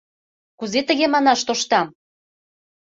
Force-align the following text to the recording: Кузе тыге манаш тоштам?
Кузе 0.59 0.81
тыге 0.87 1.05
манаш 1.13 1.39
тоштам? 1.47 1.87